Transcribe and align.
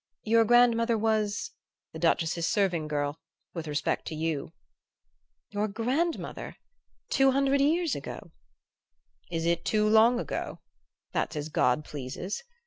Your 0.23 0.45
grandmother 0.45 0.97
was?" 0.97 1.51
"The 1.93 1.99
Duchess's 1.99 2.47
serving 2.47 2.87
girl, 2.87 3.19
with 3.53 3.67
respect 3.67 4.07
to 4.07 4.15
you." 4.15 4.51
"Your 5.51 5.67
grandmother? 5.67 6.55
Two 7.11 7.29
hundred 7.33 7.61
years 7.61 7.93
ago?" 7.95 8.31
"Is 9.29 9.45
it 9.45 9.63
too 9.63 9.87
long 9.87 10.19
ago? 10.19 10.57
That's 11.13 11.35
as 11.35 11.49
God 11.49 11.85
pleases. 11.85 12.41